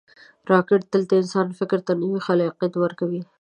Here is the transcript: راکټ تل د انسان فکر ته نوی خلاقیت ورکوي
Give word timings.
راکټ 0.51 0.81
تل 0.91 1.01
د 1.07 1.11
انسان 1.21 1.47
فکر 1.59 1.79
ته 1.87 1.91
نوی 2.01 2.19
خلاقیت 2.27 2.73
ورکوي 2.77 3.21